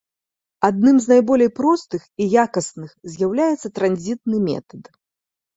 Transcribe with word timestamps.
Адным 0.67 0.95
з 1.03 1.11
найболей 1.11 1.51
простых 1.59 2.01
і 2.25 2.27
якасных 2.45 2.89
з'яўляецца 3.17 3.67
транзітны 3.81 4.37
метад. 4.49 4.83